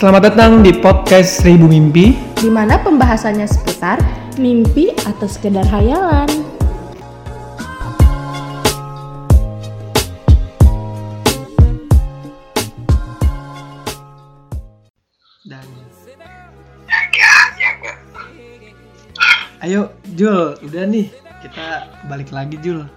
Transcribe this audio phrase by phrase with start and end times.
[0.00, 2.16] Selamat datang di podcast Seribu Mimpi.
[2.40, 4.00] di mana pembahasannya seputar
[4.40, 6.24] mimpi atau sekedar hayalan.
[15.44, 15.68] Dan
[16.88, 17.00] Ya,
[17.60, 17.92] ya
[19.60, 21.12] ayo Jul, udah nih
[21.44, 22.88] kita balik lagi Jul.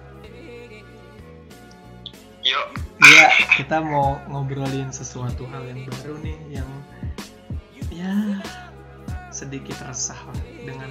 [2.48, 2.66] Yuk,
[3.04, 3.28] Iya,
[3.60, 6.70] kita mau ngobrolin sesuatu hal yang baru nih yang
[7.94, 8.42] ya
[9.30, 10.90] sedikit resah lah dengan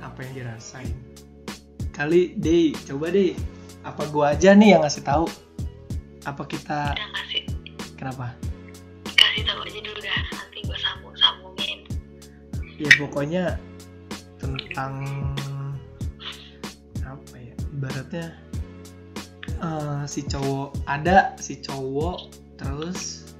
[0.00, 0.96] apa yang dirasain.
[1.92, 3.36] Kali Dey, coba deh
[3.84, 5.28] apa gua aja nih yang ngasih tahu?
[6.24, 7.42] Apa kita udah kasih
[7.96, 8.32] kenapa?
[9.32, 11.78] kasih tahu aja dulu dah nanti gue sambung sambungin
[12.76, 13.44] Ya pokoknya
[14.36, 14.92] tentang
[17.00, 18.26] apa ya ibaratnya
[19.62, 22.28] eh, si cowok ada si cowok
[22.60, 23.31] terus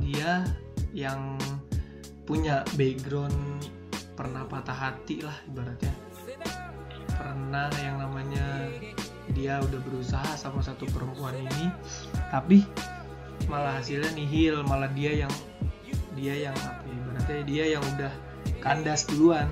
[0.00, 0.46] dia
[0.94, 1.36] yang
[2.28, 3.34] punya background
[4.12, 5.94] pernah patah hati lah ibaratnya.
[7.08, 8.68] Pernah yang namanya
[9.32, 11.70] dia udah berusaha sama satu perempuan ini
[12.32, 12.64] tapi
[13.46, 15.32] malah hasilnya nihil malah dia yang
[16.18, 18.12] dia yang apa ya ibaratnya dia yang udah
[18.58, 19.46] kandas duluan.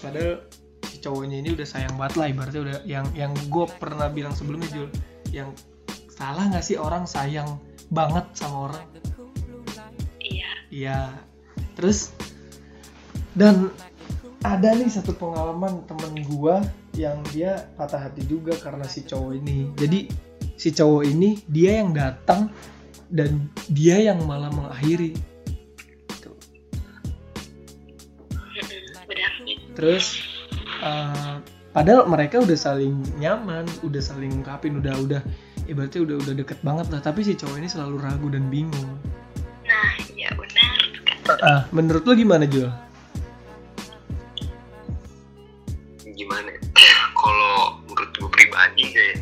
[0.00, 0.44] Padahal
[0.88, 4.68] si cowoknya ini udah sayang banget lah ibaratnya udah yang yang gue pernah bilang sebelumnya
[4.72, 4.88] Jul
[5.32, 5.52] yang
[6.12, 7.56] salah nggak sih orang sayang
[7.88, 8.84] banget sama orang
[10.70, 11.12] iya.
[11.76, 12.14] Terus
[13.34, 13.70] dan
[14.40, 16.64] ada nih satu pengalaman temen gua
[16.96, 19.68] yang dia patah hati juga karena si cowok ini.
[19.76, 20.08] Jadi
[20.56, 22.48] si cowok ini dia yang datang
[23.12, 25.12] dan dia yang malah mengakhiri.
[29.76, 30.20] Terus
[30.84, 31.34] eh,
[31.72, 35.20] padahal mereka udah saling nyaman, udah saling ungkapin, udah udah
[35.68, 37.00] ibaratnya udah udah deket banget lah.
[37.00, 38.96] Tapi si cowok ini selalu ragu dan bingung.
[41.38, 42.66] Ah, menurut lo gimana Jul?
[46.20, 46.48] gimana?
[46.52, 46.60] ya?
[47.20, 49.16] Kalau menurut gue pribadi kayak,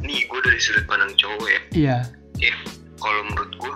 [0.00, 1.60] nih gue dari sudut pandang cowok ya.
[1.74, 1.98] Iya.
[2.40, 2.56] Ya,
[2.98, 3.72] kalau menurut gue,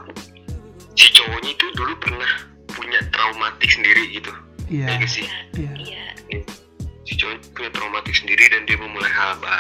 [0.99, 2.33] si cowoknya itu dulu pernah
[2.67, 4.33] punya traumatik sendiri gitu.
[4.69, 4.99] Iya.
[4.99, 5.27] Ya sih?
[5.57, 5.73] Iya.
[5.79, 6.05] iya
[7.09, 9.58] Si cowok punya traumatik sendiri dan dia memulai hal baru,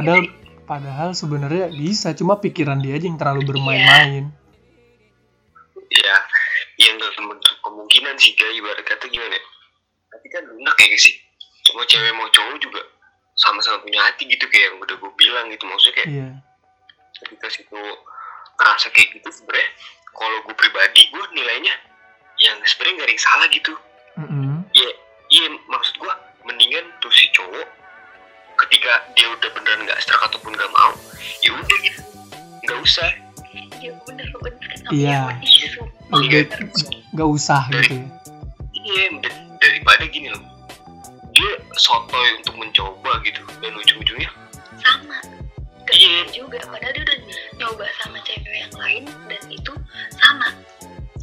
[0.00, 0.22] padahal
[0.64, 4.30] padahal sebenarnya bisa, cuma pikiran dia aja yang terlalu bermain-main.
[5.90, 6.16] ya,
[6.78, 9.44] yang menutup kemungkinan sih kayak ibarat kata gimana ya?
[10.14, 11.14] Tapi kan lunak ya guys sih.
[11.74, 12.80] Mau cewek mau cowok juga
[13.40, 16.28] sama-sama punya hati gitu kayak yang udah gue bilang gitu maksudnya kayak Iya.
[17.24, 17.98] ketika si cowok
[18.60, 19.70] ngerasa kayak gitu sebenarnya
[20.12, 21.74] kalau gue pribadi gue nilainya
[22.36, 23.72] yang sebenarnya nggak ada yang salah gitu
[24.76, 24.90] iya
[25.32, 26.12] iya maksud gue
[26.44, 27.64] mendingan tuh si cowok
[28.70, 30.94] ketika dia udah beneran nggak serak ataupun nggak mau
[31.42, 32.00] ya udah gitu.
[32.62, 33.10] Nggak usah.
[33.82, 35.10] Ya bener bener kenapa Iya.
[35.10, 36.46] ya isu Udah bener
[37.10, 38.06] nggak usah gitu ya.
[38.70, 40.44] iya dar- daripada gini loh.
[41.30, 44.30] Dia sotoy untuk mencoba gitu dan ujung-ujungnya
[44.78, 45.18] sama.
[45.90, 46.22] Iya.
[46.22, 47.18] bener juga padahal dia udah
[47.58, 49.72] nyoba sama cewek yang lain dan itu
[50.14, 50.48] sama.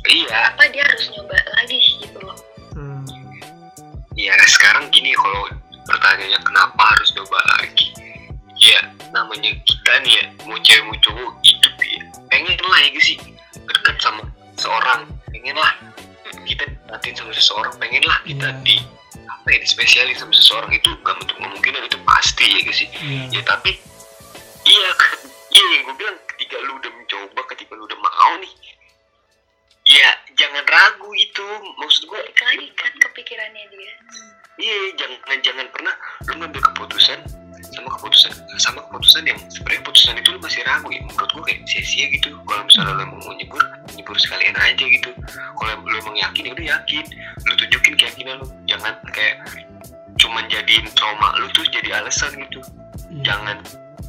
[0.03, 0.51] Iya.
[0.51, 2.35] Apa dia harus nyoba lagi gitu loh.
[2.75, 3.07] Hmm.
[4.13, 5.47] ya sekarang gini kalau
[5.87, 7.87] pertanyaannya kenapa harus coba lagi?
[8.57, 8.79] Ya
[9.13, 12.01] namanya kita nih ya mau cewek mau cowok hidup ya.
[12.27, 13.17] Pengen lah ya sih?
[13.55, 14.23] Dekat sama
[14.59, 15.73] seorang pengen lah.
[16.43, 18.63] Kita nanti sama seseorang pengen lah kita Iya.
[18.65, 18.75] di
[19.27, 20.71] apa ya dispesialin sama seseorang.
[20.75, 22.89] Itu gak untuk kemungkinan itu pasti ya guys sih?
[22.91, 23.39] Iya.
[23.39, 23.71] ya tapi
[24.67, 24.89] iya
[25.55, 28.53] iya yang gue bilang ketika lu udah mencoba ketika lu udah mau nih
[29.87, 31.45] ya jangan ragu itu.
[31.79, 31.96] Maksud
[39.17, 41.01] keputusan yang sebenarnya keputusan itu lu masih ragu ya.
[41.01, 42.29] Menurut gua kayak sia-sia gitu.
[42.45, 43.61] Kalau misalnya lu emang mau nyebur
[43.97, 45.09] nyebur sekalian aja gitu.
[45.57, 47.03] Kalau lu emang yakin ya udah yakin.
[47.49, 48.45] Lu tunjukin keyakinan lu.
[48.69, 49.35] Jangan kayak
[50.21, 52.61] cuman jadiin trauma lu tuh jadi alasan gitu.
[53.09, 53.33] Iya.
[53.33, 53.57] jangan.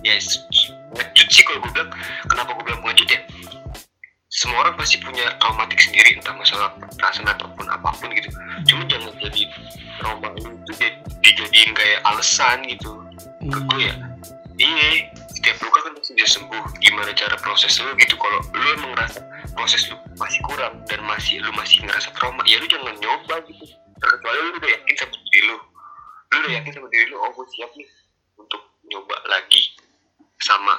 [0.04, 0.44] Ya s-
[0.92, 1.90] ngecut sih kalau gue bilang.
[2.28, 3.20] Kenapa gue bilang ngecut ya?
[4.28, 6.68] Semua orang pasti punya traumatik sendiri entah masalah
[7.00, 8.28] perasaan ataupun apa pun gitu.
[8.68, 9.42] Cuma jangan jadi
[9.96, 12.92] trauma lu itu jadi- dijadiin kayak alasan gitu.
[13.48, 13.94] Ke gue ya
[14.58, 15.14] Iya.
[15.38, 16.64] setiap luka kan pasti dia sembuh.
[16.82, 18.18] Gimana cara proses lu gitu?
[18.18, 19.22] Kalau lu emang ngerasa
[19.54, 23.64] proses lu masih kurang dan masih lu masih ngerasa trauma ya lu jangan nyoba gitu.
[23.98, 25.56] Kecuali lu udah yakin sama diri lu.
[26.28, 27.86] Lu udah yakin sama diri lu oh gue siap nih
[28.34, 29.62] untuk nyoba lagi
[30.42, 30.74] sama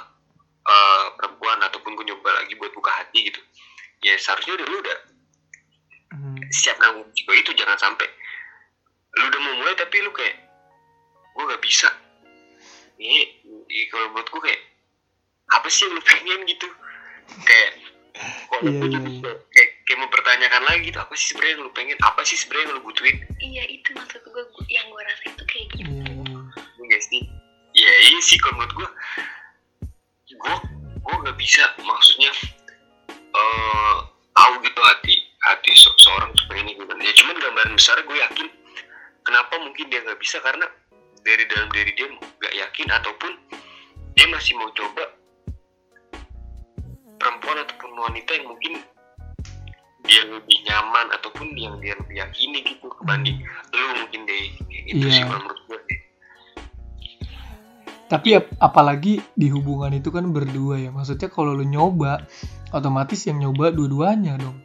[0.68, 3.40] eh, perempuan ataupun gue nyoba lagi buat buka hati gitu.
[4.04, 5.00] Ya seharusnya udah lu udah
[6.10, 6.42] Hmm.
[6.50, 7.54] siap nanggung juga itu.
[7.54, 8.10] Jangan sampai
[9.14, 10.36] lu udah mau mulai tapi lu kayak
[11.38, 11.86] gue gak bisa
[13.00, 13.20] ini,
[13.66, 14.62] ini kalau buat gue kayak
[15.50, 16.68] apa sih yang lu pengen gitu?
[17.48, 17.72] Kayak
[18.50, 19.32] kalau Iya, gue iya, jadi iya.
[19.56, 21.98] kayak, kayak, mempertanyakan lagi gitu apa sih sebenarnya yang lu pengen?
[22.04, 23.18] Apa sih sebenarnya yang lu butuhin?
[23.40, 25.90] Iya itu maksud gue yang gue rasa itu kayak gitu.
[25.90, 26.40] Iya, iya.
[26.60, 27.22] Iya gak sih?
[27.78, 28.90] Ya iya sih kalau menurut gue
[30.30, 30.56] gue
[31.00, 32.32] gue gak bisa maksudnya
[33.30, 33.96] eh
[34.36, 35.16] tahu gitu hati
[35.46, 37.02] hati se- seorang tuh pengennya gimana.
[37.02, 38.48] Ya cuman gambaran besar gue yakin
[39.24, 40.42] kenapa mungkin dia nggak bisa?
[40.42, 40.66] Karena
[41.30, 43.32] dari dalam diri dia nggak yakin ataupun
[44.14, 45.06] dia masih mau coba
[47.16, 48.74] perempuan ataupun wanita yang mungkin
[50.02, 53.38] dia lebih nyaman ataupun yang dia lebih yakini gitu kebanding
[53.70, 54.44] lu mungkin deh
[54.90, 55.14] gitu Iya.
[55.14, 56.00] sih menurut gue deh.
[58.10, 60.90] Tapi ap- apalagi di hubungan itu kan berdua ya.
[60.90, 62.26] Maksudnya kalau lu nyoba,
[62.74, 64.58] otomatis yang nyoba dua-duanya dong.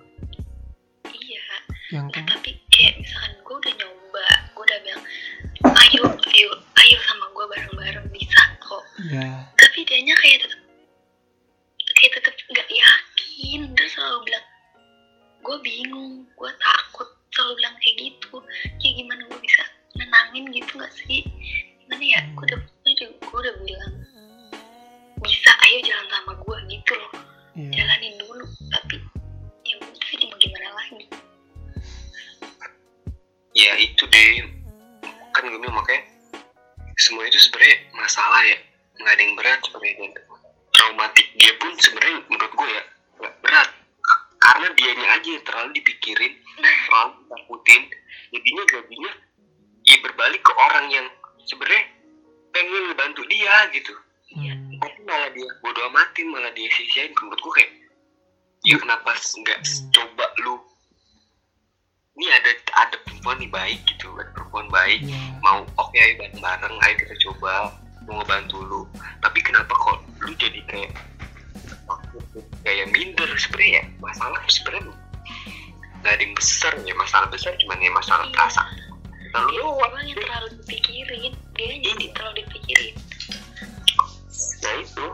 [1.12, 1.44] iya
[1.92, 3.32] Yang nah kan tapi kayak misalkan
[9.14, 9.53] kok
[73.38, 74.94] sebenarnya ya masalah sebenarnya
[76.04, 78.34] nggak ada yang besar ya masalah besar cuman ya masalah Iya.
[78.36, 78.74] perasaan
[79.34, 82.94] lalu dia doang doang yang terlalu dipikirin dia jadi terlalu dipikirin
[84.62, 85.06] nah itu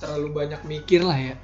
[0.00, 1.36] Terlalu banyak mikir lah ya.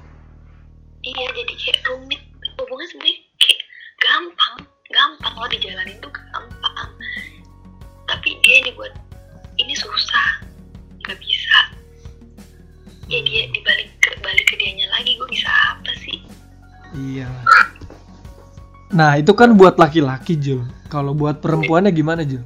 [18.97, 20.65] Nah itu kan buat laki-laki Jul.
[20.89, 22.41] Kalau buat perempuannya gimana Jul?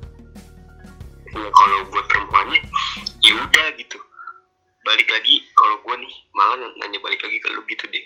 [1.31, 2.59] ya kalau buat perempuannya
[3.23, 3.97] ya udah gitu
[4.83, 8.05] balik lagi kalau gue nih malah nanya balik lagi ke lu gitu deh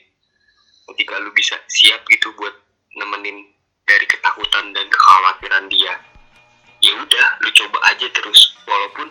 [0.94, 2.53] ketika lu bisa siap gitu buat
[2.94, 3.50] nemenin
[3.89, 5.97] dari ketakutan dan kekhawatiran dia
[6.86, 9.09] ya udah lu coba aja terus walaupun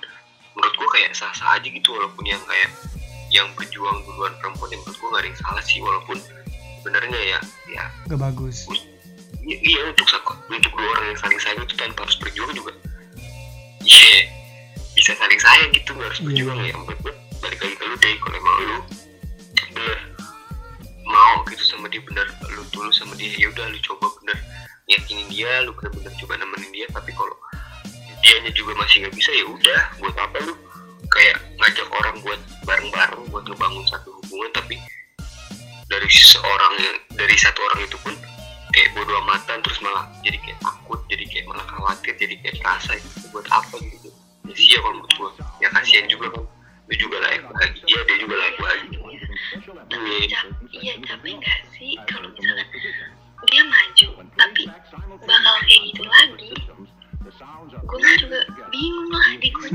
[0.54, 2.70] menurut gue kayak sah-sah aja gitu walaupun yang kayak
[3.34, 6.16] yang berjuang duluan perempuan yang menurut gue gak ada yang salah sih walaupun
[6.78, 8.70] sebenarnya ya ya Gak bagus.
[9.44, 10.08] I- iya untuk
[10.48, 12.72] untuk dua orang yang saling sayang itu tanpa harus berjuang juga.
[13.84, 14.16] Iya.
[14.94, 16.26] Bisa saling sayang gitu nggak harus Iya.
[16.26, 18.76] berjuang ya menurut gue balik lagi ke lu deh kalau emang lu
[19.74, 19.98] bener
[21.04, 24.38] mau gitu sama dia bener lu tulus sama dia ya udah lu coba bener
[24.88, 27.36] yakinin dia lu bener-bener coba nemenin dia tapi kalau
[28.24, 30.56] dianya juga masih nggak bisa ya udah buat apa lu?
[31.12, 34.80] Kayak ngajak orang buat bareng-bareng buat ngebangun satu hubungan tapi
[35.84, 36.74] dari seorang
[37.12, 38.16] dari satu orang itu pun
[38.74, 42.98] kayak bodo amatan terus malah jadi kayak takut jadi kayak malah khawatir jadi kayak rasa
[42.98, 44.10] itu buat apa gitu.
[44.44, 45.30] Ya sih ya kalau menurut gua.
[45.62, 46.44] Ya kasihan juga kan.
[46.84, 49.04] Lu juga layak bahagia dia juga layak bahagia
[49.88, 50.26] tapi Iya.
[50.30, 52.68] cap iya capek nggak sih kalau misalkan
[53.50, 54.62] dia maju tapi
[55.24, 56.52] bakal kayak gitu lagi.
[57.84, 59.68] Gue juga bingung lah di gue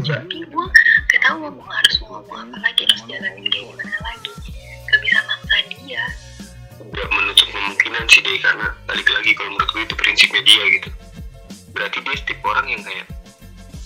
[1.10, 4.32] gak tau mau harus ngomong apa lagi harus jalanin kayak gimana lagi.
[4.90, 6.04] Gak bisa maksa dia
[7.00, 10.90] nggak menutup kemungkinan sih deh karena balik lagi kalau menurut gue itu prinsipnya dia gitu.
[11.72, 13.08] Berarti dia tipe orang yang kayak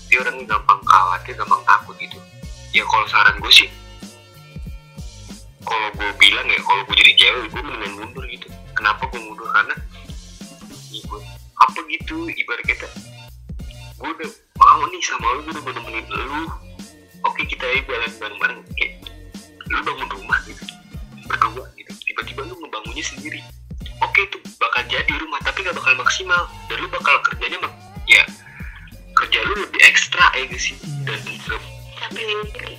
[0.10, 2.18] dia orang yang gampang khawatir gampang takut gitu.
[2.74, 3.70] Ya kalau saran gue sih
[5.62, 8.50] kalau gue bilang ya kalau gue jadi cewek gue mendingan mundur gitu.
[8.74, 9.46] Kenapa gue mundur?
[9.54, 9.78] Karena
[10.90, 11.22] ya gue
[11.54, 12.88] apa gitu ibarat kata
[13.94, 16.50] gue udah mau nih sama lu gue udah nemenin lu.
[17.30, 18.60] Oke kita ayo jalan bareng-bareng.
[18.74, 19.06] Kayak
[19.70, 20.66] lu bangun rumah gitu.
[21.30, 21.83] Berdua gitu
[22.14, 23.42] tiba-tiba lu ngebangunnya sendiri.
[24.06, 26.46] Oke itu bakal jadi rumah tapi gak bakal maksimal.
[26.70, 27.74] Dan lu bakal kerjanya mak-
[28.06, 28.22] ya
[29.18, 30.78] kerja lu lebih ekstra ya gak sih?
[30.78, 31.10] Iya.
[31.10, 31.20] dan
[31.98, 32.76] Tapi sendiri.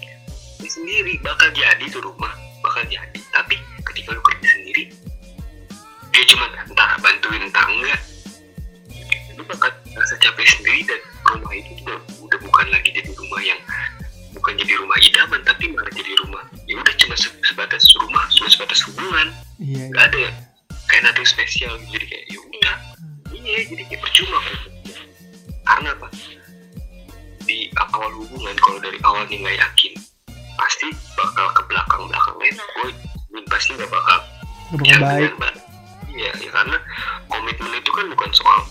[0.63, 2.31] lu sendiri bakal jadi tuh rumah
[2.63, 3.19] bakal jadi.
[3.35, 3.59] Tapi
[3.91, 4.95] ketika lu kerja sendiri
[6.15, 8.01] dia cuma entah bantuin entah enggak.
[9.35, 9.67] Lu bakal
[9.99, 13.59] rasa capek sendiri dan rumah itu udah, udah bukan lagi jadi rumah yang
[14.35, 16.45] bukan jadi rumah idaman tapi malah jadi rumah.
[16.67, 19.29] Ya udah cuma se- sebatas rumah cuma sebatas hubungan.
[19.63, 20.33] Iya nggak ada ya
[20.91, 21.97] kayak nothing spesial gitu.
[21.97, 22.77] jadi kayak ya udah.
[23.35, 23.59] Iya.
[23.71, 24.39] Jadi kayak percuma.
[24.43, 24.59] Kan
[25.65, 26.09] karena apa?
[27.45, 29.93] Di awal hubungan kalau dari awal nih nggak yakin
[30.55, 30.87] pasti
[31.19, 34.19] bakal ke belakang belakangnya gue pasti nggak bakal
[34.79, 35.35] dengan baik.
[36.15, 36.79] iya ya karena
[37.27, 38.63] komitmen itu kan bukan soal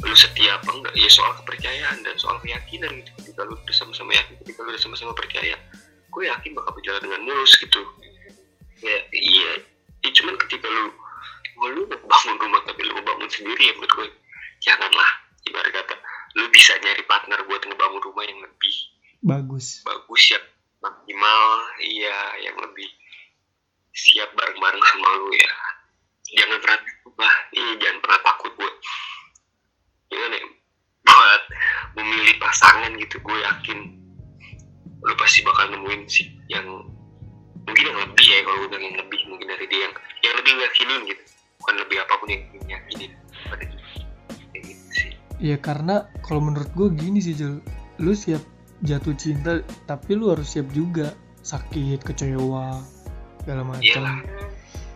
[0.00, 0.92] lu setia apa enggak.
[0.96, 4.82] Ya soal kepercayaan dan soal keyakinan gitu ketika lu udah sama-sama yakin ketika lu udah
[4.84, 5.56] sama-sama percaya
[6.10, 7.80] gue yakin bakal berjalan dengan mulus gitu.
[8.84, 9.52] Ya iya.
[10.04, 10.92] Ya, cuman ketika lu
[11.60, 14.08] lu mau bangun rumah tapi lu mau bangun sendiri ya menurut gue
[14.60, 15.10] janganlah.
[15.48, 15.96] Ibarat kata
[16.36, 18.76] lu bisa nyari partner buat ngebangun rumah yang lebih
[19.24, 19.80] bagus.
[19.88, 20.44] bagus yang
[20.84, 21.44] maksimal
[21.80, 22.88] iya yang lebih
[23.96, 25.52] siap bareng-bareng sama lu ya.
[26.36, 28.74] Jangan pernah takut lah iya jangan pernah takut buat
[30.10, 30.59] gimana ya
[31.98, 33.78] memilih pasangan gitu gue yakin
[35.00, 36.66] lu pasti bakal nemuin sih yang
[37.64, 41.00] mungkin yang lebih ya kalau udah yang lebih mungkin dari dia yang yang lebih ngeyakinin
[41.08, 41.22] gitu.
[41.60, 43.12] Bukan lebih apa pun yang ngeyakinin.
[43.48, 43.80] Pada dia.
[44.60, 45.12] gitu sih.
[45.40, 47.64] Ya karena kalau menurut gue gini sih Jul.
[48.00, 48.44] Lu siap
[48.84, 51.16] jatuh cinta tapi lu harus siap juga.
[51.40, 52.84] Sakit kecewa
[53.40, 53.80] segala macam.
[53.80, 54.16] Iyalah.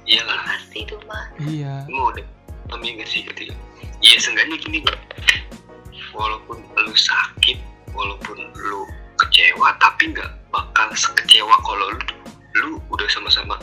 [0.04, 0.38] iyalah.
[0.44, 1.24] Pasti itu mah.
[1.48, 1.88] iya.
[1.88, 2.24] Mau deh
[2.68, 3.54] kami nggak sih ketika
[4.00, 4.96] iya seenggaknya gini bro
[6.14, 7.58] walaupun lu sakit
[7.92, 8.86] walaupun lu
[9.20, 12.00] kecewa tapi nggak bakal sekecewa kalau lu
[12.54, 13.58] lu udah sama-sama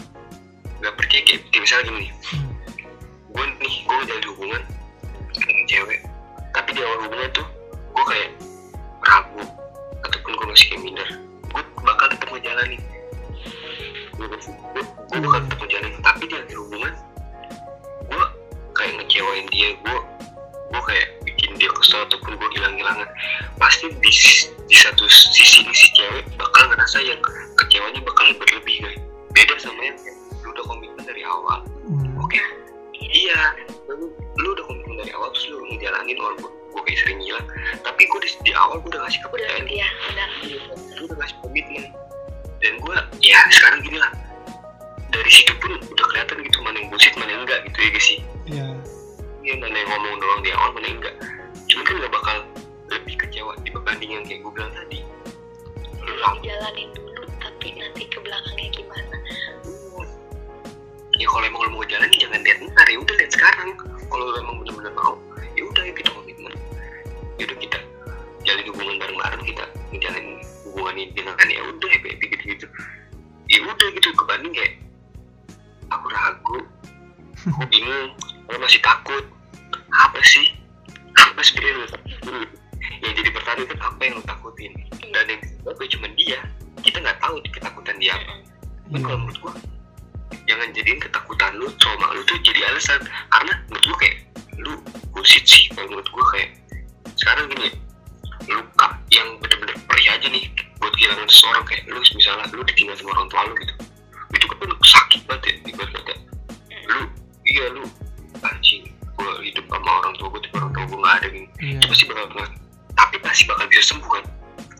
[0.84, 2.51] nggak percaya kayak kayak misalnya gini Hmm.
[3.31, 4.62] gue nih gue menjalin hubungan
[5.36, 6.00] dengan cewek
[6.51, 7.48] tapi di awal hubungan tuh
[7.91, 8.29] gue kayak
[9.08, 9.43] ragu
[10.05, 11.10] ataupun gue masih kayak minder.
[11.51, 12.81] Gue bakal tetap ngejalanin.
[14.15, 16.01] Gue gue bakal tetap ngejalanin.
[16.03, 16.93] Tapi di akhir hubungan
[18.12, 18.25] gue
[18.75, 19.98] kayak ngecewain dia gue
[20.72, 21.08] gue kayak
[21.62, 23.06] dia kesel ataupun gue hilang-hilangan
[23.62, 24.12] pasti di,
[24.65, 27.22] di satu sisi nih si cewek bakal ngerasa yang
[27.62, 28.98] kecewanya bakal berlebih guys.
[29.38, 29.98] Beda sama yang
[30.41, 31.62] lu udah komitmen dari awal.
[31.86, 32.18] Hmm.
[32.18, 32.41] oke?
[32.98, 33.53] Iya.
[33.94, 34.10] Lu,
[34.41, 37.46] lu udah komitmen dari awal terus lu ngejalanin walaupun gue kayak sering hilang
[37.84, 39.68] tapi gue di, di awal gue udah ngasih kepercayaan.
[39.70, 40.30] iya, benar.
[40.98, 41.84] gue udah ngasih komitmen.
[42.62, 44.10] Dan gue ya sekarang gini lah.
[45.13, 48.06] Dari situ pun udah kelihatan gitu mana yang bullshit mana yang enggak gitu ya guys
[48.10, 48.20] sih.
[48.50, 48.65] Iya.
[49.46, 51.15] Ya mana yang ngomong doang di awal mana yang enggak
[51.71, 52.37] cuman kan gak bakal
[52.91, 54.99] lebih kecewa dibanding yang kayak gue bilang tadi.
[56.03, 59.17] Lu Udah dijalanin dulu, tapi nanti ke belakangnya gimana?
[61.21, 63.69] ya kalau emang lo mau jalan jangan lihat ntar ya udah lihat sekarang.
[64.09, 65.15] Kalau lo emang bener-bener mau
[65.55, 66.53] ya udah ya kita komitmen
[67.37, 67.79] ya udah kita
[68.41, 72.65] jalin hubungan bareng-bareng kita ngejalanin hubungan ini dengan ya udah ya baby gitu gitu
[73.51, 74.73] ya udah gitu kebanding kayak
[75.93, 76.57] aku ragu
[77.53, 78.11] aku bingung
[78.49, 79.23] aku masih takut.
[79.91, 80.61] Apa sih
[81.41, 81.89] apa sebenarnya
[82.29, 82.38] lo
[83.01, 84.71] yang jadi pertanyaan kan apa yang lo takutin?
[85.10, 86.39] Dan yang disebabkan cuma dia.
[86.86, 88.29] Kita nggak tahu ketakutan dia apa.
[88.29, 88.93] Iya.
[88.93, 89.53] kan kalau menurut gua
[90.45, 93.01] jangan jadiin ketakutan lu trauma lu tuh jadi alasan.
[93.33, 94.17] Karena menurut gua kayak
[94.62, 94.74] lu
[95.17, 96.50] bullshit sih kalau menurut gua kayak
[97.17, 97.74] sekarang gini
[98.45, 100.45] luka yang bener-bener perih aja nih
[100.77, 103.74] buat kehilangan seseorang kayak lu misalnya lu ditinggal sama orang tua lu gitu.
[104.38, 106.13] Itu kan sakit banget ya ibarat kata.
[106.86, 107.01] Lu
[107.50, 107.83] iya lu
[108.45, 111.77] anjing gua hidup sama orang tua gua tapi orang tua gua nggak ada gini iya.
[111.77, 112.47] itu pasti bakal kena
[112.97, 114.25] tapi pasti bakal bisa sembuh kan?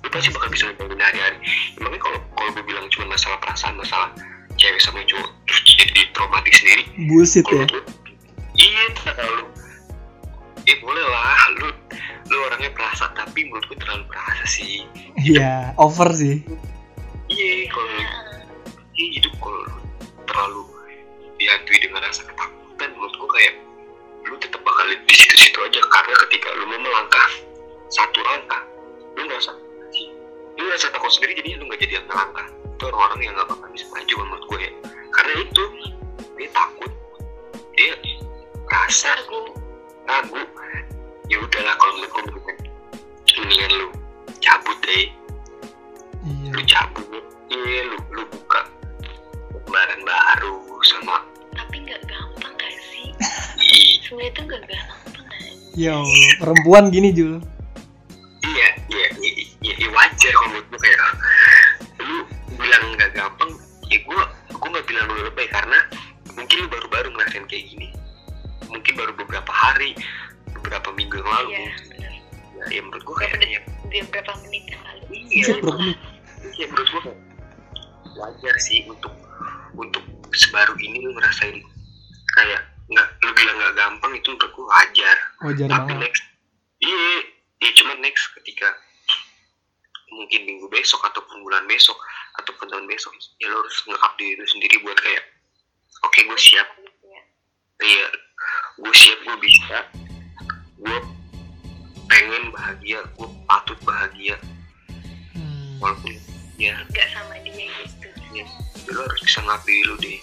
[0.02, 1.38] Lu pasti bakal bisa ngejalanin hari-hari.
[1.80, 4.10] Emangnya kalau kalau gue bilang cuma masalah perasaan masalah
[4.62, 7.68] cewek sama cowok terus jadi traumatik sendiri bullshit kalau ya?
[7.72, 7.82] lu
[8.62, 9.46] iya terlalu
[10.70, 11.70] eh boleh lah lu
[12.30, 14.86] lu orangnya perasa tapi menurut gue terlalu perasa sih.
[15.18, 16.46] Iya over sih
[28.02, 28.62] satu langkah.
[29.14, 29.52] Lu ngerasa
[30.58, 33.86] lu ngerasa takut sendiri jadi lu nggak jadi melangkah itu orang-orang yang nggak bakal bisa
[33.90, 34.60] maju menurut gue.
[34.60, 34.72] Ya
[35.12, 35.64] karena itu
[36.36, 36.92] dia takut.
[37.78, 37.94] Dia
[38.68, 39.12] rasa
[40.10, 40.42] ragu.
[41.30, 42.58] Ya udahlah kalau menurut gue mendingan
[43.38, 43.88] mendingan lu
[44.42, 45.06] cabut deh.
[46.22, 46.50] Iya.
[46.52, 47.06] Lu cabut.
[47.48, 48.62] Iya lu lu buka
[49.54, 53.12] lembaran baru sama tapi nggak gampang gak sih?
[53.62, 55.28] i- Sebenarnya itu nggak gampang
[55.76, 57.40] ya Allah perempuan gini Jul
[65.22, 65.78] lu lebay karena
[66.34, 67.88] mungkin lu baru-baru ngerasain kayak gini.
[68.66, 69.94] Mungkin baru beberapa hari
[70.58, 71.50] beberapa minggu yang lalu.
[71.54, 71.70] Iya,
[72.58, 73.62] ya, ya menurut gue kayak ya,
[73.94, 75.04] Dia berapa menit yang lalu?
[75.14, 75.46] iya.
[75.62, 75.98] Menit?
[76.58, 77.20] ya menurut gue kayak
[78.18, 79.14] wajar sih untuk
[79.78, 80.02] untuk
[80.34, 81.62] sebaru ini lu ngerasain
[82.34, 82.62] kayak
[82.92, 85.18] nggak lu bilang nggak gampang itu menurut gue wajar.
[85.46, 86.02] Wajar tapi banget.
[86.10, 86.24] next
[86.82, 87.14] iya
[87.62, 88.74] ya cuma next ketika
[90.12, 91.96] mungkin minggu besok ataupun bulan besok
[92.40, 93.12] ataupun tahun besok
[93.42, 95.24] ya lo harus nge-up diri lu sendiri buat kayak
[96.06, 96.68] oke gue siap.
[97.04, 97.22] Iya.
[97.84, 98.08] iya
[98.80, 99.78] gue siap gue bisa.
[100.80, 100.98] Gue
[102.08, 104.36] pengen bahagia gue patut bahagia.
[105.36, 106.12] Hmm, walaupun
[106.56, 108.08] ya, Nggak sama dia gitu.
[108.32, 108.46] ya
[108.88, 110.20] ya lo harus bisa ngapain dulu deh.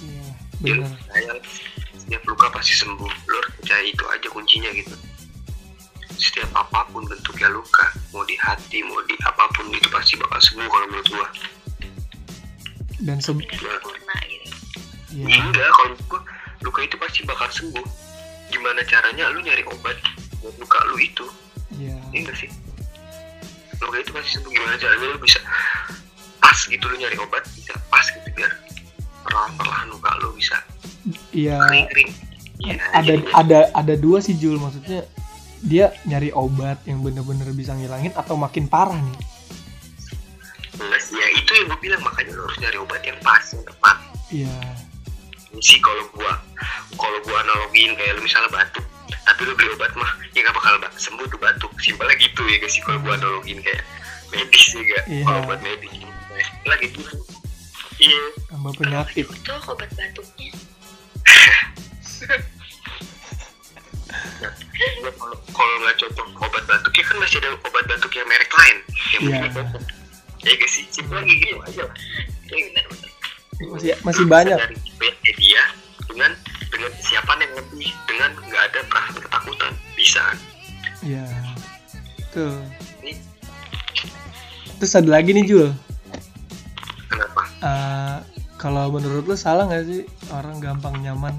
[0.00, 0.24] Iya
[0.60, 0.92] ya lo benar.
[1.00, 1.32] percaya
[1.96, 3.12] setiap luka pasti sembuh.
[3.28, 4.94] Lo harus percaya itu aja kuncinya gitu
[6.20, 10.38] setiap apa pun bentuknya luka mau di hati mau di apa pun itu pasti bakal
[10.38, 11.26] sembuh kalau menurut gua.
[13.00, 14.48] Dan se Nggak sempurna gitu.
[15.16, 15.40] iya.
[15.40, 16.20] Enggak kalau menurut gua
[16.60, 17.86] luka itu pasti bakal sembuh.
[18.50, 19.32] Gimana caranya?
[19.32, 19.96] Lu nyari obat
[20.38, 21.24] buat luka lu itu.
[21.74, 21.96] Iya.
[22.12, 22.50] Ini enggak sih?
[23.80, 24.50] Luka itu pasti sembuh.
[24.52, 25.40] Gimana caranya lu bisa
[26.40, 28.52] pas gitu lu nyari obat bisa pas gitu biar
[29.24, 30.56] perlahan-perlahan luka lu bisa
[31.32, 31.56] iya.
[31.64, 32.10] kering-kering.
[32.60, 34.60] Iya, ada jadinya- ada ada dua sih Jul.
[34.60, 35.08] Maksudnya
[35.60, 39.18] dia nyari obat yang bener-bener bisa ngilangin atau makin parah nih?
[41.00, 43.96] Sih, ya itu yang gue bilang makanya lo harus nyari obat yang pas yang tepat.
[44.30, 44.56] Iya.
[45.58, 46.38] Sih kalau gua
[46.94, 48.86] kalau gua analogin kayak lu misalnya batuk
[49.26, 51.72] tapi lu beli obat mah ya gak bakal ba- sembuh tuh batuk.
[51.82, 53.82] Simpelnya gitu ya guys sih kalau gua analogin kayak
[54.30, 55.24] medis juga Iya.
[55.26, 55.90] kalau obat medis.
[56.64, 57.00] Lah gitu
[57.98, 58.22] iya.
[58.48, 59.26] Tambah penyakit.
[59.26, 60.50] Itu obat batuknya.
[65.12, 68.76] kalau kalau nggak cocok obat batuk ya kan masih ada obat batuk yang merek lain.
[69.10, 69.30] Yang Iya.
[69.36, 69.82] mungkin cocok
[70.40, 70.84] ya guys sih.
[70.88, 71.86] Simpelnya kayak gitu aja ya,
[72.48, 73.10] Benar-benar.
[73.70, 74.56] masih masih banyak.
[74.58, 75.62] Dari baiknya dia
[76.06, 76.32] dengan
[76.66, 79.72] dengan kesiapan yang lebih dengan nggak ada perasaan ketakutan.
[79.92, 80.24] Bisa.
[81.00, 81.24] Iya.
[82.30, 82.56] Tuh
[83.00, 83.12] Ini.
[84.76, 85.68] terus ada lagi nih Jul.
[87.06, 87.42] Kenapa?
[87.60, 88.16] Eh,
[88.54, 91.34] kalau menurut lu salah nggak sih orang gampang nyaman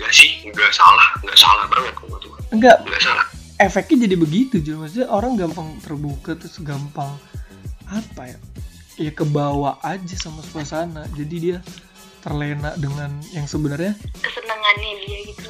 [0.00, 2.32] enggak sih enggak salah enggak salah banget kok tuh.
[2.48, 3.26] Enggak enggak salah.
[3.60, 7.12] Efeknya jadi begitu Jul maksudnya orang gampang terbuka terus gampang
[7.84, 8.38] apa ya
[8.96, 11.04] ya kebawa aja sama suasana.
[11.12, 11.58] Jadi dia
[12.20, 13.96] terlena dengan yang sebenarnya.
[14.20, 15.48] Kesenangannya dia gitu.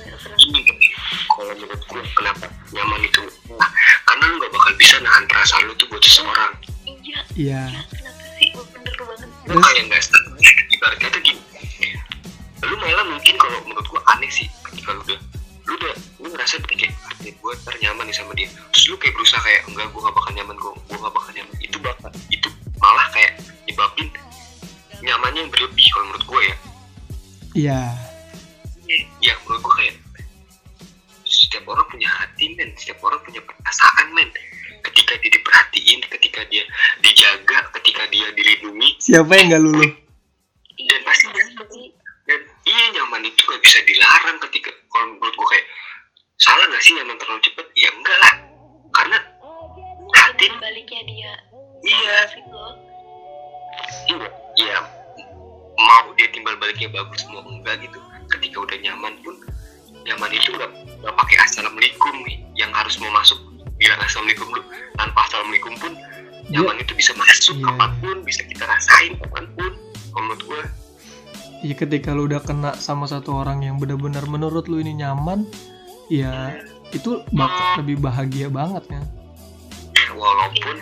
[1.31, 3.23] Kalau menurut gue kenapa nyaman itu?
[3.55, 3.71] Nah,
[4.07, 6.53] karena lu nggak bakal bisa nahan perasaan lu tuh buat seseorang.
[6.87, 7.21] Iya.
[7.35, 7.63] iya.
[7.71, 8.49] Ya, kenapa sih?
[8.55, 9.29] Bener banget.
[9.51, 10.03] lu kayak nggak
[10.79, 11.43] ibaratnya tuh gini.
[12.61, 13.59] Lu malah mungkin kalau
[14.97, 15.21] lu udah
[15.67, 18.49] lu udah lu ngerasa kayak "Anjir, gue ntar nyaman nih sama dia.
[18.75, 21.55] Terus lu kayak berusaha kayak enggak gue gak bakal nyaman gue gue gak bakal nyaman.
[21.63, 22.49] Itu bakal itu
[22.81, 23.33] malah kayak
[23.69, 24.09] nyebabin
[25.01, 26.57] nyamannya yang berlebih kalau menurut gue ya.
[27.55, 27.81] Iya.
[29.23, 29.95] Ya menurut gue kayak
[31.27, 32.71] setiap orang punya hati men.
[32.75, 34.29] Setiap orang punya perasaan men.
[34.81, 36.65] Ketika dia diperhatiin ketika dia
[37.05, 38.97] dijaga ketika dia dilindungi.
[38.99, 39.93] Siapa yang nggak luluh
[40.89, 41.67] dan pasti nyaman
[42.29, 45.67] dan iya nyaman itu gak bisa dilarang ketika kalau menurut gue kayak
[46.43, 47.67] salah gak sih nyaman terlalu cepet?
[47.79, 48.35] Ya enggak lah.
[48.91, 49.19] Karena
[50.11, 51.33] hati baliknya dia.
[51.87, 52.19] iya.
[54.11, 54.27] Iya
[54.59, 54.79] iya.
[55.79, 58.03] Mau dia timbal baliknya bagus mau enggak gitu.
[58.27, 59.39] Ketika udah nyaman pun
[60.03, 60.71] nyaman itu nggak
[61.07, 62.43] nggak pakai assalamualaikum nih.
[62.59, 63.39] Yang harus mau masuk
[63.79, 64.67] bilang assalamualaikum dulu.
[64.99, 65.95] Tanpa assalamualaikum pun
[66.51, 67.71] nyaman itu bisa masuk Iya.
[67.71, 69.73] kapan pun bisa kita rasain kapan pun.
[70.11, 70.61] Kalau menurut gue
[71.61, 75.45] ya ketika lu udah kena sama satu orang yang benar-benar menurut lu ini nyaman
[76.09, 76.57] ya
[76.91, 79.05] itu bakal lebih bahagia banget kan
[80.17, 80.77] walaupun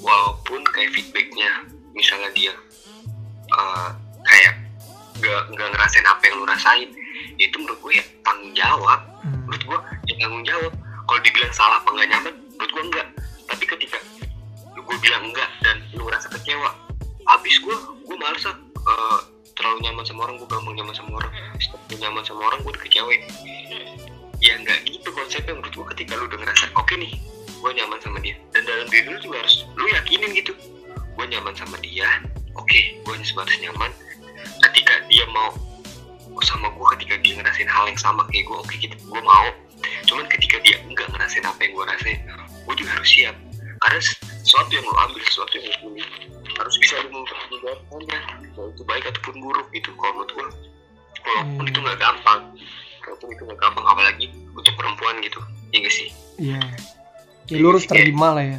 [0.00, 1.50] walaupun kayak feedbacknya
[1.92, 2.54] misalnya dia
[3.50, 3.88] eh,
[4.26, 4.54] kayak
[5.16, 6.88] nggak nggak ngerasain apa yang lu rasain
[7.36, 9.00] ya itu menurut gue ya tanggung jawab.
[9.24, 10.72] Hmm, menurut gua ya tanggung jawab.
[11.06, 13.06] Kalau dibilang salah apa nggak nyaman menurut gua enggak
[13.46, 13.98] tapi ketika
[14.74, 16.70] gue bilang enggak dan lu ngerasa kecewa
[17.26, 19.20] habis gua gua males eh,
[19.56, 21.32] terlalu nyaman sama orang gua gampang nyaman sama orang.
[21.58, 23.22] Setiap gua nyaman sama orang gua udah kecewain
[24.36, 27.12] ya enggak gitu konsepnya menurut gua ketika lu udah ngerasa oke nih
[27.64, 28.36] gua nyaman sama dia.
[28.52, 30.52] Dan dalam diri lu juga harus lu yakinin gitu
[31.16, 32.06] gua nyaman sama dia
[32.52, 33.90] oke gua hanya sebatas nyaman.
[34.60, 35.50] Ketika dia mau
[36.44, 39.48] sama gue ketika dia ngerasain hal yang sama kayak gue oke gitu gue mau.
[40.04, 43.36] Cuman ketika dia enggak ngerasain apa yang gue rasain gue juga harus siap.
[43.80, 44.00] Karena
[44.44, 46.04] sesuatu yang lo ambil sesuatu yang lo punya
[46.56, 48.18] harus bisa lo mempertanggungjawabkannya
[48.56, 50.46] mau itu baik ataupun buruk gitu kalau menurut gue
[51.26, 51.70] walaupun Hmm.
[51.70, 52.40] itu nggak gampang.
[53.02, 55.40] Walaupun itu nggak gampang apalagi untuk perempuan gitu.
[55.74, 56.08] Ya gak sih?
[56.38, 56.60] Iya.
[57.50, 58.58] Ya lu harus terima lah ya.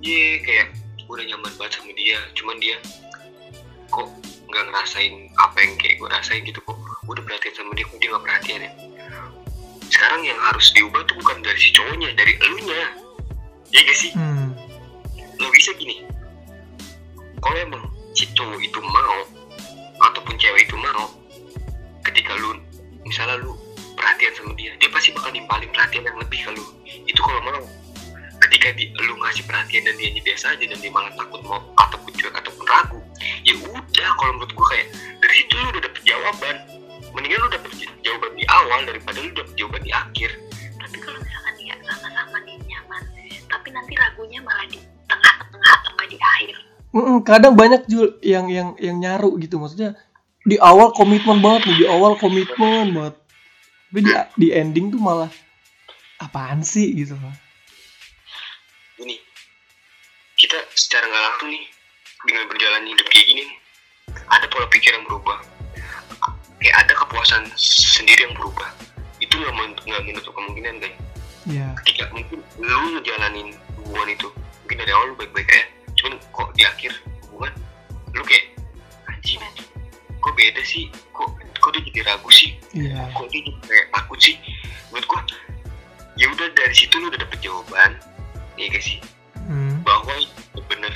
[0.00, 0.66] Iya kayak
[1.04, 2.18] gue udah nyaman banget sama dia.
[2.34, 2.76] Cuman dia
[3.90, 4.06] kok
[4.50, 6.78] nggak ngerasain apa yang kayak gue rasain gitu kok.
[6.78, 8.72] Gue udah perhatian sama dia kok dia nggak perhatian ya?
[9.90, 12.82] Sekarang yang harus diubah tuh bukan dari si cowoknya dari elunya.
[13.74, 14.10] Ya gak sih?
[14.14, 14.54] Hmm.
[15.34, 16.06] lo bisa gini
[17.44, 17.84] kalau emang
[18.16, 19.20] si itu mau
[20.00, 21.12] ataupun cewek itu mau
[22.08, 22.56] ketika lu
[23.04, 23.52] misalnya lu
[23.94, 26.64] perhatian sama dia dia pasti bakal nimpalin perhatian yang lebih ke lu.
[27.08, 27.64] Itu kalau mau.
[28.34, 32.12] Ketika di, lu ngasih perhatian dan dia biasa aja dan dia malah takut mau ataupun
[32.12, 33.00] cuek ataupun ragu
[33.40, 34.92] ya udah kalau menurut gua kayak
[35.24, 36.56] dari situ lu udah dapet jawaban.
[37.14, 37.72] Mendingan lu dapet
[38.04, 40.30] jawaban di awal daripada lu dapet jawaban di akhir
[47.22, 49.62] Kadang banyak Jul yang yang yang nyaru gitu.
[49.62, 49.94] Maksudnya
[50.42, 53.14] di awal komitmen banget nih di awal komitmen banget.
[53.94, 55.30] Tapi di, di ending tuh malah
[56.18, 57.34] apaan sih gitu loh
[58.98, 59.18] gini
[60.38, 61.64] kita secara nggak langsung nih
[62.24, 63.44] dengan berjalan hidup kayak gini
[64.30, 65.40] ada pola pikir yang berubah.
[66.60, 68.68] Kayak ada kepuasan sendiri yang berubah.
[69.20, 70.96] Itu nggak men- nggak menutup kemungkinan guys.
[71.44, 74.28] Ya ketika mungkin lu ngejalanin hubungan itu
[74.64, 75.66] mungkin dari awal lu baik-baik aja
[76.04, 76.92] cuman kok di akhir
[77.32, 77.56] hubungan
[78.12, 78.52] lu kayak
[79.08, 79.40] anjing
[80.20, 80.92] kok beda sih?
[81.16, 82.52] Kok kok dia jadi ragu sih?
[82.76, 83.08] Iya.
[83.16, 84.36] Kok dia jadi kayak takut sih?
[84.92, 85.20] Menurut gua
[86.20, 87.96] ya udah dari situ lu udah dapet jawaban
[88.60, 89.00] ya guys sih?
[89.48, 89.80] Hmm.
[89.84, 90.16] bahwa
[90.68, 90.93] benar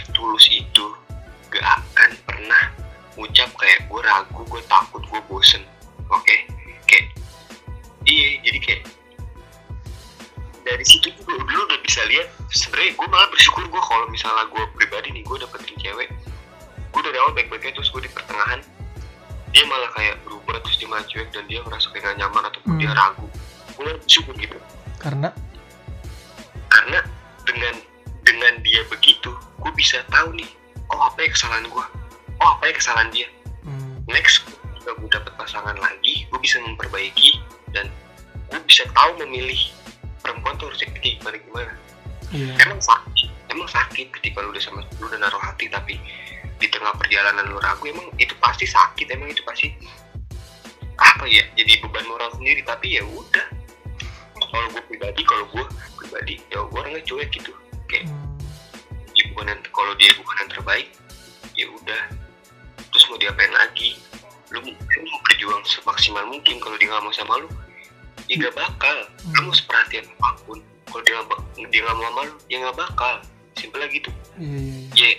[32.99, 33.29] kesalahan dia.
[33.63, 34.43] Hmm, next
[34.89, 37.37] gue dapet pasangan lagi gue bisa memperbaiki
[37.77, 37.93] dan
[38.49, 39.69] gue bisa tahu memilih
[40.25, 41.73] perempuan tuh harus kayak gimana gimana.
[42.33, 42.53] Iya.
[42.67, 46.01] Emang sakit emang sakit ketika lu udah sama lu udah naruh hati tapi
[46.59, 49.38] di tengah perjalanan lu ragu emang itu pasti sakit emang itu
[64.75, 67.49] lu, mau berjuang semaksimal mungkin kalau dia nggak mau sama lu
[68.29, 68.97] ya gak bakal.
[69.33, 70.59] Lu mau seperhatian apa pun.
[70.89, 71.41] Kalau dia nggak
[71.73, 73.15] dia nggak mau sama lu ya nggak bakal.
[73.59, 75.11] Simpel aja gitu iya iya iya.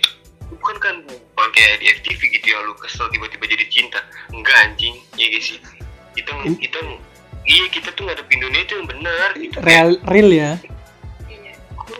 [0.50, 4.00] bukan kan bukan kayak di FTV gitu ya lu kesel tiba-tiba jadi cinta.
[4.32, 4.96] Enggak anjing.
[5.14, 5.60] Ya guys sih?
[6.16, 6.78] Kita In- kita
[7.44, 9.56] iya kita tuh ngadepin dunia itu yang benar gitu.
[9.60, 10.50] Real real ya.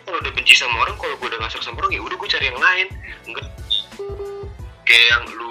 [0.07, 2.47] Kalau udah benci sama orang kalau gue udah ngasar sama orang ya udah gue cari
[2.51, 2.87] yang lain.
[3.31, 3.47] Enggak.
[4.87, 5.51] Kayak yang lu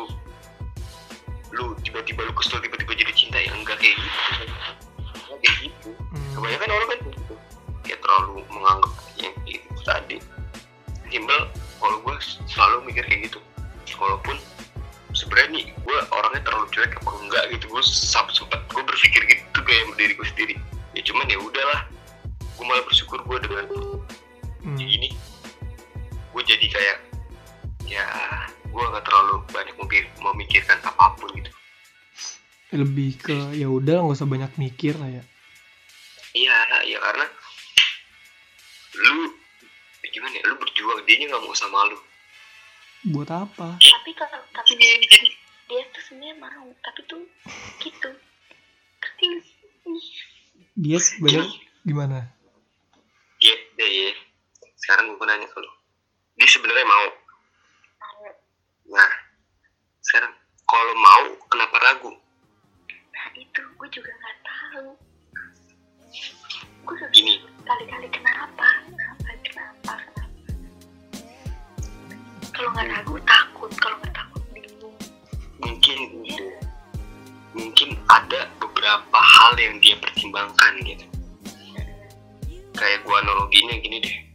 [1.53, 4.19] lu tiba-tiba lu kesel tiba-tiba jadi cinta ya enggak kayak gitu.
[5.01, 5.89] Enggak kayak gitu.
[5.97, 7.33] Hmm, kebanyakan orang kan gitu
[7.85, 10.17] kayak terlalu menganggap yang gitu tadi.
[11.09, 11.39] Simpel
[11.81, 13.39] kalau gue selalu mikir kayak gitu.
[13.97, 14.37] Walaupun
[15.17, 17.65] sebenarnya nih gue orangnya terlalu cuek apa enggak gitu.
[17.73, 20.55] Gue sempat gue berpikir gitu kayak sama diri gue sendiri.
[20.93, 21.81] Ya cuman ya udahlah.
[22.59, 23.65] Gue malah bersyukur gue dengan
[24.61, 25.09] hmm, ini.
[26.29, 26.97] Gue jadi kayak
[27.89, 28.05] ya
[28.69, 31.51] gue nggak terlalu banyak mikir memikirkan apa pun gitu.
[32.69, 35.23] Lebih ke ya udah nggak usah banyak mikir lah ya.
[36.37, 37.25] Iya ya karena
[39.01, 39.33] lu
[40.09, 41.97] gimana ya lu berjuang dia nggak mau sama lu.
[43.09, 43.81] Buat apa?
[43.81, 45.29] Tapi kalau tapi Iya, jadi
[45.69, 47.25] dia tuh sebenarnya mau tapi tuh
[47.81, 48.09] gitu.
[50.79, 51.49] Dia sebenarnya
[51.83, 52.29] gimana?
[53.41, 54.09] Ya ya ya
[54.79, 55.71] sekarang gue nanya ke lu.
[56.37, 57.05] Dia sebenarnya mau
[58.89, 59.11] nah
[60.01, 60.33] sekarang
[60.65, 62.11] kalau mau kenapa ragu?
[63.13, 64.85] Nah itu gue juga nggak tahu.
[66.85, 67.37] Gue udah Gini.
[67.65, 68.65] kali-kali kenapa?
[68.89, 69.29] Kenapa?
[69.45, 69.93] Kenapa?
[69.93, 70.23] Kenapa?
[72.49, 73.71] Kalau nggak ragu takut.
[73.77, 74.95] Kalau nggak takut bingung.
[75.61, 76.45] Mungkin gitu.
[77.53, 81.05] Mungkin ada beberapa hal yang dia pertimbangkan gitu.
[82.73, 84.28] Kayak gua analoginya gini deh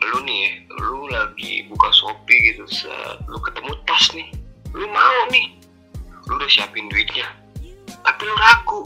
[0.00, 4.28] lu nih ya, lu lagi buka shopee gitu set, lu ketemu tas nih
[4.70, 5.58] lu mau nih.
[6.30, 7.26] Lu udah siapin duitnya
[8.04, 8.80] tapi lu ragu.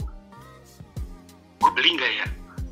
[1.61, 2.25] Gue beli nggak ya?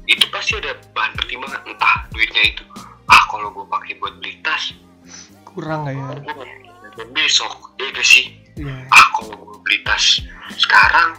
[0.09, 2.63] Itu pasti ada bahan pertimbangan entah duitnya itu.
[3.07, 4.75] Ah kalau gue pakai buat beli tas.
[5.47, 7.05] Kurang nggak ya?
[7.09, 8.37] Besok ya gak sih.
[8.53, 8.85] Iya.
[8.93, 10.21] ah kalau gue beli tas
[10.61, 11.17] sekarang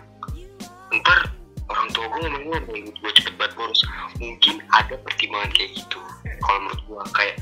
[0.94, 1.33] ntar
[1.74, 3.82] orang tua gue ngomong ngomong gue cepet banget boros
[4.22, 5.98] mungkin ada pertimbangan kayak gitu.
[6.38, 7.36] Kalau menurut gue kayak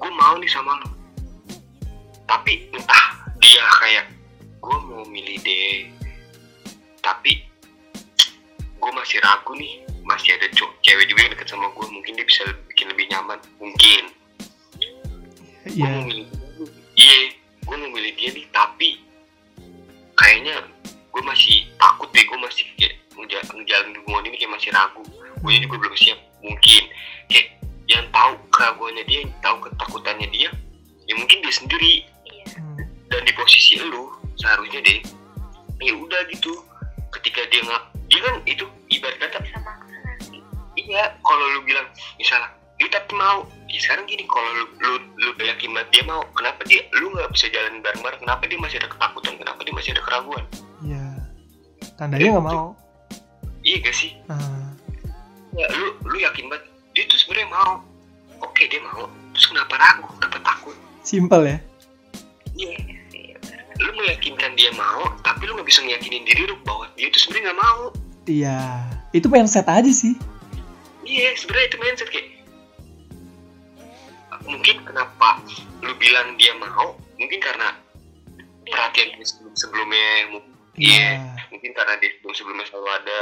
[0.00, 0.88] gue mau nih sama lo
[2.24, 3.04] tapi entah
[3.42, 4.06] dia kayak
[4.62, 5.92] gue mau milih deh.
[7.04, 7.42] Tapi
[8.80, 12.24] gue masih ragu nih masih ada cowok cewek juga yang deket sama gue mungkin dia
[12.24, 12.42] bisa
[12.72, 13.38] bikin lebih nyaman.
[13.60, 14.04] Mungkin.
[15.68, 15.86] Gue Iya.
[15.92, 16.26] mau milih
[16.96, 17.18] iya
[17.60, 18.88] gue mau milih dia nih tapi
[20.16, 25.02] kayaknya gue masih takut deh gue masih kayak ngejalanin hubungan ini kayak masih ragu.
[25.40, 26.18] Gue juga belum siap.
[26.40, 26.82] Mungkin.
[27.30, 27.46] Kayak
[27.90, 30.50] yang tahu keraguannya dia yang tahu ketakutannya dia
[31.10, 32.06] ya mungkin dia sendiri.
[32.30, 32.46] Iya.
[33.10, 34.98] Dan di posisi lu seharusnya deh
[35.82, 36.54] ya udah gitu.
[37.10, 40.38] Ketika dia nggak dia kan itu ibarat kata bisa maksa nanti
[40.78, 41.86] iya kalau lu bilang
[42.18, 43.44] misalnya dia tapi mau.
[43.70, 47.30] Ya sekarang gini kalau lu lu lu yakin banget dia mau kenapa dia lu nggak
[47.34, 49.34] bisa jalan bareng bareng kenapa dia masih ada ketakutan?
[49.38, 50.44] Kenapa dia masih ada keraguan?
[50.82, 51.06] Iya.
[51.98, 52.79] Tandanya nggak mau.
[53.70, 54.74] Iya gak sih Ah,
[55.52, 57.72] ya lu lu yakin banget dia tuh sebenarnya mau
[58.40, 61.58] oke dia mau terus kenapa ragu kenapa takut simple ya.
[62.56, 62.74] iya
[63.78, 67.46] lu meyakinkan dia mau tapi lu nggak bisa ngeyakinin diri lu bahwa dia tuh sebenarnya
[67.48, 67.82] nggak mau
[68.28, 68.86] Iya.
[69.10, 70.14] Itu mindset aja sih.
[71.02, 72.26] iya sebenarnya itu mindset kayak
[74.44, 75.38] mungkin kenapa
[75.80, 77.74] lu bilang dia mau mungkin karena
[78.64, 80.36] perhatian sebelum sebelumnya Iya.
[80.76, 81.08] Iya.
[81.50, 83.18] Mungkin karena dia sebelum sebelumnya selalu ada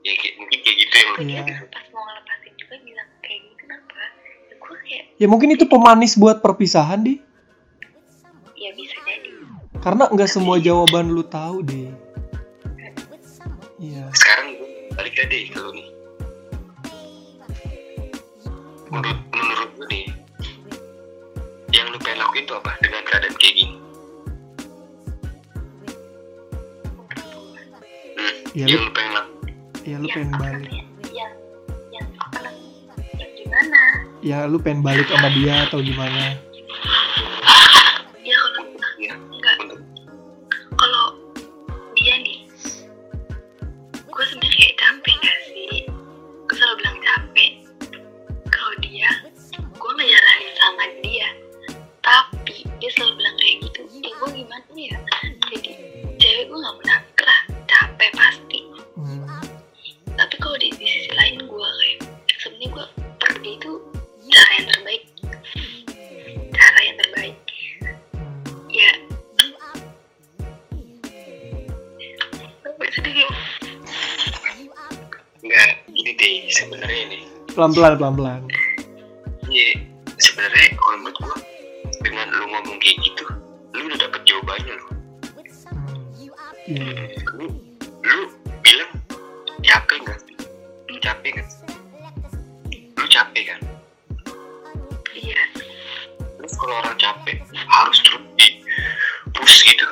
[0.00, 1.42] ya kayak, mungkin kayak gitu yang lu Iya.
[1.68, 4.00] pas mau ngelepasin juga bilang kayak gitu kenapa
[4.42, 7.18] ya gue kayak Ya mungkin itu pemanis buat perpisahan deh.
[8.54, 9.30] ya bisa jadi
[9.78, 11.90] Karena nggak semua jawaban lu tahu deh.
[13.76, 14.06] Iya.
[14.12, 15.88] sekarang gue balik aja deh ke lu nih
[18.88, 20.04] menurut menurut gue nih
[21.72, 23.74] yang lu pengen lakuin tuh apa dengan keadaan kayak gini
[28.22, 29.24] hmm, Ya yang lu, pengen
[29.82, 30.70] ya lu pengen balik.
[30.70, 31.32] nih yang
[31.90, 33.80] yang apa namanya yang gimana
[34.22, 36.38] Ya lu pengen balik sama dia atau gimana?
[77.62, 78.42] Pelan-pelan, pelan-pelan.
[79.46, 79.86] Iya,
[80.18, 81.38] sebenarnya kalau menurut gua
[82.02, 83.22] dengan lu ngomong kayak gitu,
[83.78, 84.86] lu udah dapet jawabannya lu.
[84.90, 84.98] Hmm.
[86.66, 87.22] Iya.
[87.38, 87.46] Lu,
[88.02, 88.20] lu
[88.66, 88.90] bilang
[89.62, 90.20] capek nggak?
[90.90, 91.48] Lu capek nggak?
[92.98, 93.60] Lu capek kan?
[95.14, 95.38] iya
[96.18, 98.58] Terus kalau orang capek harus terus di
[99.38, 99.86] push gitu.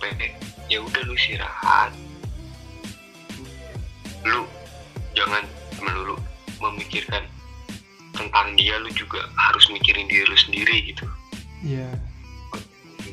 [0.00, 0.34] Capek,
[0.66, 1.92] ya udah lu istirahat.
[4.24, 4.42] Lu
[5.14, 5.44] jangan
[5.80, 6.16] melulu
[6.60, 7.24] memikirkan
[8.14, 11.06] tentang dia, lu juga harus mikirin diri lu sendiri gitu.
[11.64, 11.90] Iya.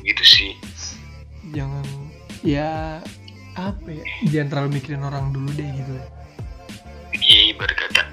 [0.02, 0.52] Gitu sih.
[1.52, 1.84] Jangan
[2.42, 2.98] ya
[3.54, 4.04] apa ya?
[4.28, 5.94] Jangan terlalu mikirin orang dulu deh gitu.
[7.22, 8.04] Iya ibarat kata,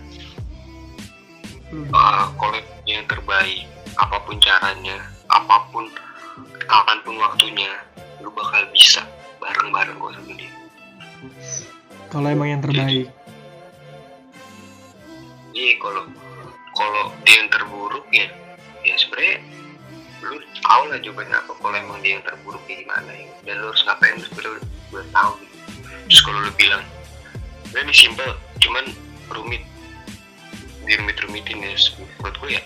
[1.74, 3.66] Lu uh, kalau yang terbaik,
[3.98, 5.02] apa pun caranya,
[5.34, 5.90] apa pun
[6.70, 7.74] kapan pun waktunya,
[8.20, 9.04] lu bakal bisa
[9.40, 10.52] bareng-bareng kok sama dia.
[12.10, 13.08] kalau emang yang terbaik.
[15.54, 16.04] Iya kalau
[16.74, 18.28] kalau dia yang terburuk ya,
[18.88, 19.44] ya sebenarnya
[20.24, 23.72] lu tahu lah jawabannya apa kalau emang dia yang terburuk ya gimana ya dan lu
[23.72, 24.52] harus ngapain udah,
[24.92, 25.58] udah tahu gitu.
[26.12, 26.84] terus kalau lu bilang
[27.72, 28.86] ini simple cuman
[29.32, 29.64] rumit
[30.84, 31.72] dirumit rumitin ya
[32.20, 32.62] buat gue ya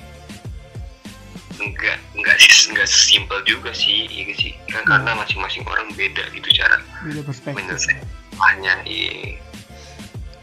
[1.62, 6.50] enggak enggak sih enggak simpel juga sih iya sih kan karena masing-masing orang beda gitu
[6.58, 8.08] cara beda perspektif menyelesaikan
[8.42, 9.38] hanya iya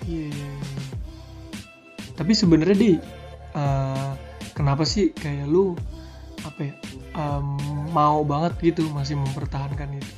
[0.08, 0.50] Iya, iya, iya.
[2.16, 2.92] Tapi sebenarnya di
[3.54, 4.10] eh,
[4.56, 5.76] kenapa sih kayak lu
[6.40, 6.74] apa ya
[7.20, 7.46] em,
[7.92, 10.10] mau banget gitu masih mempertahankan itu?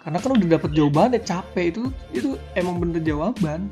[0.00, 3.70] Karena kan udah dapet jawaban ya capek itu itu emang bener jawaban.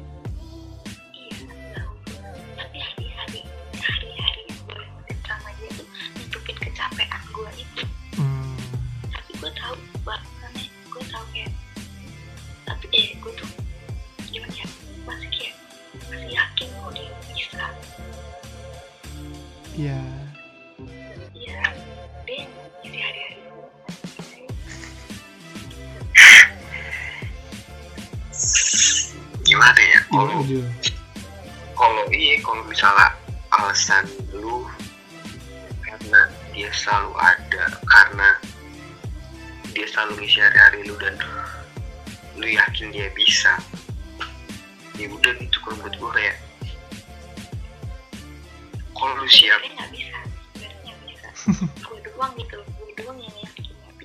[49.79, 51.29] Nggak bisa sebenarnya bisa.
[51.87, 54.05] Gue doang gitu gue doang yang yakin tapi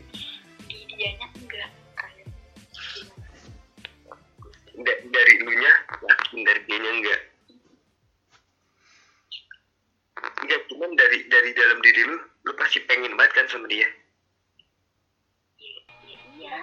[0.70, 2.26] di dianya enggak kayak
[2.94, 3.38] gimana
[4.86, 5.74] da- dari lu nya
[6.06, 7.22] yakin dari dia nya enggak.
[10.46, 13.90] Enggak cuman dari dari dalam diri lu lu pasti pengen banget kan sama dia?
[15.58, 16.58] Iya iya iya.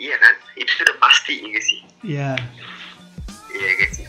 [0.00, 0.34] Iya kan?
[0.56, 1.80] Itu sudah pasti ya sih?
[2.00, 2.30] Ya
[3.50, 4.00] iya guys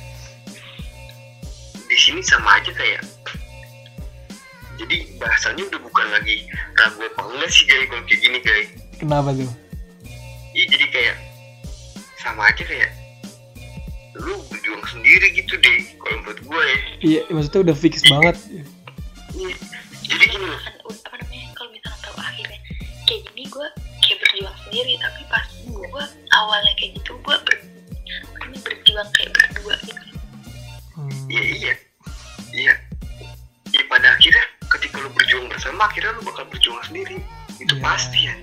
[1.92, 3.04] di sini sama aja kayak
[4.78, 6.36] jadi bahasanya udah bukan lagi
[6.74, 9.52] ragu apa enggak sih guys kalau kayak gini guys kenapa tuh?
[10.52, 11.16] iya jadi kayak
[12.18, 12.92] sama aja kayak
[14.14, 18.36] lu berjuang sendiri gitu deh kalau menurut gue ya Iya maksudnya udah fix banget.
[19.32, 19.56] Iya.
[20.04, 22.60] jadi gini loh kan apa namanya kalau misalnya tahu akhirnya
[23.08, 23.68] kayak gini gue
[24.04, 26.06] kayak berjuang sendiri tapi pas gue
[26.36, 27.56] awalnya kayak gitu gue ber
[28.62, 30.02] berjuang kayak berdua gitu
[30.92, 31.74] Hmm, iya iya
[35.62, 37.22] bersama akhirnya lu bakal berjuang sendiri.
[37.62, 37.84] Itu Iya.
[37.86, 38.34] pasti ya.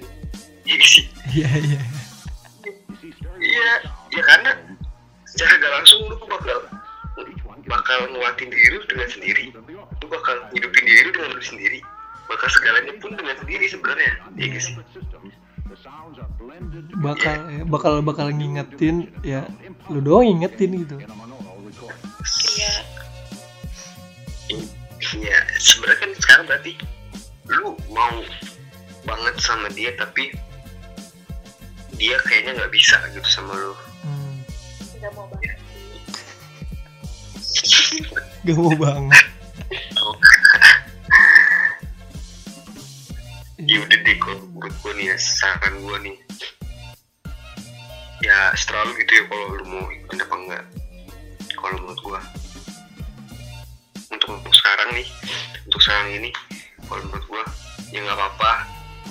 [0.62, 1.04] Iya sih?
[1.34, 1.80] Iya iya.
[3.42, 3.70] iya
[4.14, 4.54] ya karena
[5.26, 6.58] secara gak langsung lu bakal
[7.66, 9.50] bakal nguatin diri lu dengan sendiri.
[9.98, 11.82] Lu bakal hidupin diri lu dengan lu sendiri.
[12.30, 14.12] Bakal segalanya pun dengan sendiri sebenarnya.
[14.38, 14.74] Iya gak sih?
[17.02, 19.42] Bakal ya, bakal bakal ngingetin ya
[19.90, 21.02] lu doang ngingetin gitu.
[22.54, 22.74] iya.
[25.18, 26.72] Iya, sebenarnya kan sekarang berarti
[27.48, 28.20] lu mau
[29.08, 30.32] banget sama dia tapi
[31.96, 33.74] dia kayaknya nggak bisa gitu sama lu.
[34.04, 34.36] Hmm,
[35.00, 35.58] nggak mau banget
[38.46, 39.26] gak mau banget.
[43.58, 46.16] Ya udah deh kalau menurut gue nih ya, saran gue nih.
[48.24, 50.64] Ya setelah lu gitu ya kalau lu mau ikutin apa enggak.
[51.58, 52.20] Kalau menurut gue.
[54.08, 55.08] Untuk, untuk sekarang nih,
[55.68, 56.30] untuk sekarang ini,
[56.88, 57.42] kalau menurut gue
[57.92, 58.52] ya nggak apa-apa.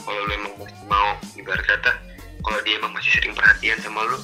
[0.03, 1.93] Kalau lu emang masih mau ibarat kata,
[2.41, 4.17] kalau dia emang masih sering perhatian sama lu,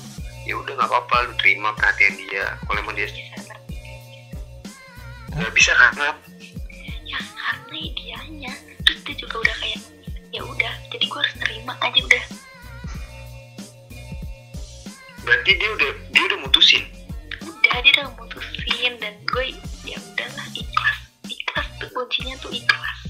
[0.46, 2.58] ya udah nggak apa-apa lu terima perhatian dia.
[2.66, 3.10] Kalau emang dia
[5.34, 6.14] nggak bisa karena
[7.10, 8.54] ya karena dianya
[8.86, 9.82] terus dia juga udah kayak
[10.30, 12.24] ya udah jadi gue harus terima aja udah
[15.24, 16.84] berarti dia udah dia udah mutusin.
[17.42, 19.46] udah dia udah mutusin dan gue
[19.90, 23.03] ya udahlah ikhlas ikhlas tuh kuncinya tuh ikhlas